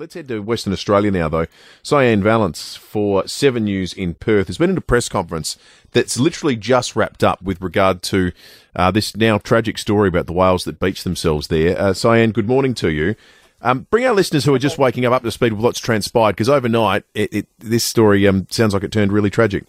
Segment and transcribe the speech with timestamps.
[0.00, 1.46] Let's head to Western Australia now, though.
[1.82, 5.58] Syan Vallance for Seven News in Perth has been in a press conference
[5.92, 8.32] that's literally just wrapped up with regard to
[8.74, 11.78] uh, this now tragic story about the whales that beached themselves there.
[11.78, 13.14] Uh, Syan, good morning to you.
[13.60, 16.32] Um, bring our listeners who are just waking up up to speed with what's transpired,
[16.32, 19.64] because overnight it, it, this story um, sounds like it turned really tragic.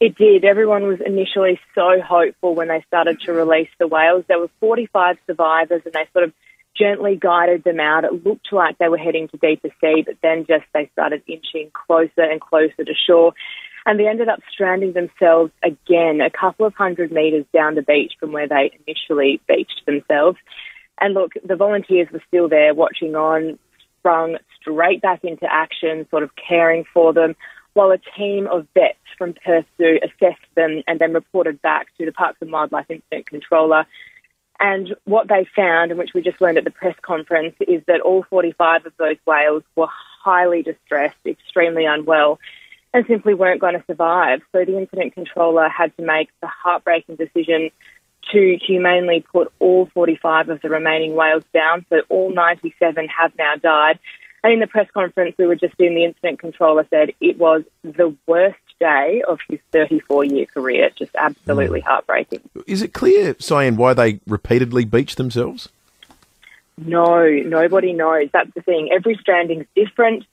[0.00, 0.46] It did.
[0.46, 4.24] Everyone was initially so hopeful when they started to release the whales.
[4.26, 6.32] There were 45 survivors, and they sort of
[6.76, 8.04] gently guided them out.
[8.04, 11.70] It looked like they were heading to deeper sea, but then just they started inching
[11.72, 13.34] closer and closer to shore.
[13.84, 18.12] And they ended up stranding themselves again a couple of hundred metres down the beach
[18.18, 20.38] from where they initially beached themselves.
[21.00, 23.58] And look, the volunteers were still there watching on,
[23.98, 27.34] sprung straight back into action, sort of caring for them,
[27.74, 32.04] while a team of vets from Perth Zoo assessed them and then reported back to
[32.04, 33.86] the Parks and Wildlife Incident Controller
[34.62, 38.00] and what they found, and which we just learned at the press conference, is that
[38.00, 42.38] all 45 of those whales were highly distressed, extremely unwell,
[42.94, 44.40] and simply weren't going to survive.
[44.52, 47.70] So the incident controller had to make the heartbreaking decision
[48.30, 51.84] to humanely put all 45 of the remaining whales down.
[51.90, 53.98] So all 97 have now died.
[54.44, 57.64] And in the press conference we were just in, the incident controller said it was
[57.82, 60.90] the worst day of his 34 year career.
[60.96, 61.84] Just absolutely mm.
[61.84, 62.40] heartbreaking.
[62.66, 65.68] Is it clear, Syan, why they repeatedly beach themselves?
[66.76, 68.28] No, nobody knows.
[68.32, 68.90] That's the thing.
[68.92, 70.24] Every stranding's different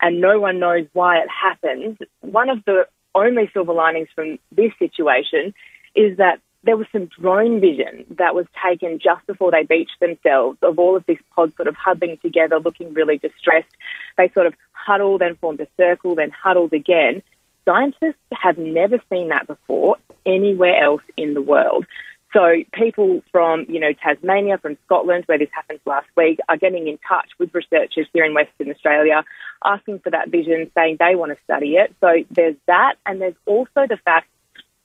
[0.00, 1.98] and no one knows why it happens.
[2.20, 5.54] One of the only silver linings from this situation
[5.94, 10.58] is that there was some drone vision that was taken just before they beached themselves
[10.62, 13.74] of all of this pod sort of huddling together, looking really distressed.
[14.16, 17.22] They sort of huddled, then formed a circle, then huddled again.
[17.64, 21.86] Scientists have never seen that before anywhere else in the world.
[22.32, 26.88] So people from, you know, Tasmania, from Scotland, where this happened last week, are getting
[26.88, 29.22] in touch with researchers here in Western Australia,
[29.64, 31.94] asking for that vision, saying they want to study it.
[32.00, 34.28] So there's that, and there's also the fact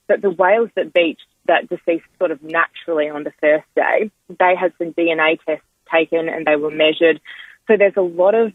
[0.07, 4.55] that the whales that beached that deceased sort of naturally on the first day, they
[4.55, 7.19] had some DNA tests taken and they were measured.
[7.67, 8.53] So there's a lot of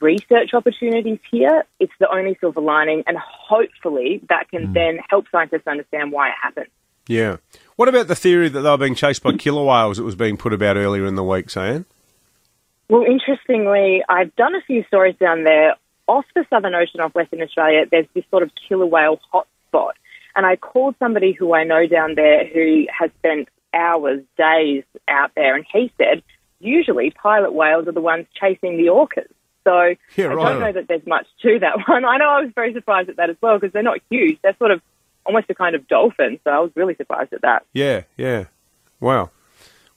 [0.00, 1.64] research opportunities here.
[1.78, 4.74] It's the only silver lining, and hopefully that can mm.
[4.74, 6.68] then help scientists understand why it happened.
[7.06, 7.38] Yeah.
[7.76, 10.36] What about the theory that they were being chased by killer whales that was being
[10.36, 11.84] put about earlier in the week, Syan?
[12.88, 15.74] Well, interestingly, I've done a few stories down there.
[16.06, 19.92] Off the Southern Ocean off Western Australia, there's this sort of killer whale hotspot.
[20.34, 25.32] And I called somebody who I know down there who has spent hours, days out
[25.36, 26.22] there, and he said
[26.60, 29.30] usually pilot whales are the ones chasing the orcas.
[29.64, 30.46] So yeah, right.
[30.46, 32.04] I don't know that there's much to that one.
[32.04, 34.38] I know I was very surprised at that as well because they're not huge.
[34.42, 34.80] They're sort of
[35.24, 36.40] almost a kind of dolphin.
[36.44, 37.64] So I was really surprised at that.
[37.72, 38.44] Yeah, yeah.
[39.00, 39.30] Wow.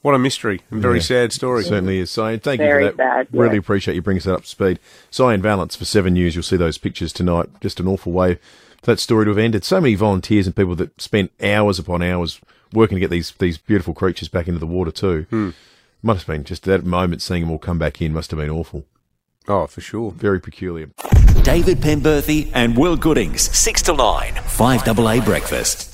[0.02, 1.64] What a mystery and very yeah, sad story.
[1.64, 2.12] Certainly is.
[2.12, 3.28] Syan, thank very you for that.
[3.28, 3.42] Sad, yeah.
[3.42, 4.80] Really appreciate you bringing us up to speed.
[5.10, 6.36] Syan Vallance for Seven News.
[6.36, 7.48] You'll see those pictures tonight.
[7.62, 8.36] Just an awful way
[8.82, 9.64] for that story to have ended.
[9.64, 12.42] So many volunteers and people that spent hours upon hours
[12.74, 15.26] working to get these these beautiful creatures back into the water too.
[15.30, 15.50] Hmm.
[16.02, 18.50] Must have been just that moment seeing them all come back in must have been
[18.50, 18.84] awful.
[19.48, 20.12] Oh, for sure.
[20.12, 20.90] Very peculiar.
[21.44, 25.93] David Penberthy and Will Goodings, 6 to 9, 5AA Breakfast.